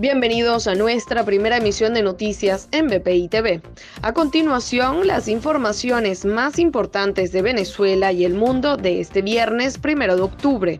[0.00, 3.60] Bienvenidos a nuestra primera emisión de noticias en BPI TV.
[4.00, 10.14] A continuación, las informaciones más importantes de Venezuela y el mundo de este viernes primero
[10.14, 10.78] de octubre.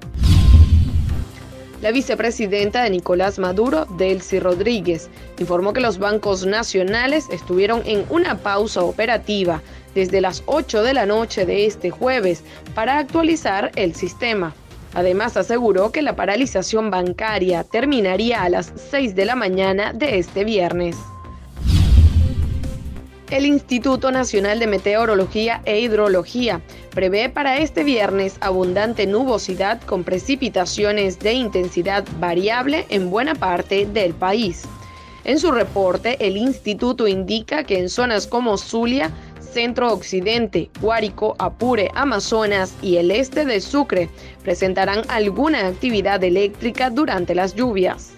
[1.83, 5.11] La vicepresidenta de Nicolás Maduro, Delcy Rodríguez,
[5.41, 9.63] informó que los bancos nacionales estuvieron en una pausa operativa
[9.97, 14.55] desde las 8 de la noche de este jueves para actualizar el sistema.
[14.95, 20.45] Además, aseguró que la paralización bancaria terminaría a las 6 de la mañana de este
[20.45, 20.97] viernes.
[23.31, 26.63] El Instituto Nacional de Meteorología e Hidrología
[26.95, 34.15] prevé para este viernes abundante nubosidad con precipitaciones de intensidad variable en buena parte del
[34.15, 34.63] país.
[35.25, 39.11] En su reporte, el instituto indica que en zonas como Zulia,
[39.53, 44.09] Centro Occidente, Guárico, Apure, Amazonas y el este de Sucre
[44.43, 48.13] presentarán alguna actividad eléctrica durante las lluvias.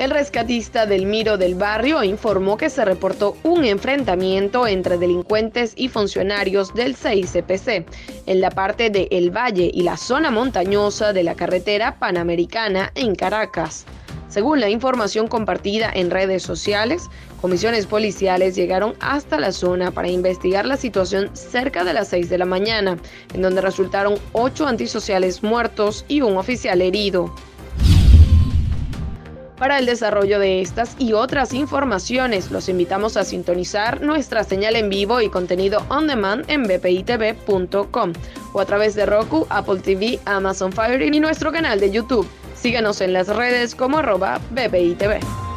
[0.00, 5.88] El rescatista del Miro del barrio informó que se reportó un enfrentamiento entre delincuentes y
[5.88, 7.84] funcionarios del CICPC
[8.24, 13.14] en la parte de El Valle y la zona montañosa de la carretera panamericana en
[13.14, 13.84] Caracas.
[14.30, 20.66] Según la información compartida en redes sociales, comisiones policiales llegaron hasta la zona para investigar
[20.66, 22.96] la situación cerca de las 6 de la mañana,
[23.34, 27.34] en donde resultaron ocho antisociales muertos y un oficial herido.
[29.58, 34.88] Para el desarrollo de estas y otras informaciones, los invitamos a sintonizar nuestra señal en
[34.88, 38.12] vivo y contenido on demand en bpitv.com
[38.52, 42.26] o a través de Roku, Apple TV, Amazon Fire y nuestro canal de YouTube.
[42.60, 45.49] Síguenos en las redes como arroba BPITV.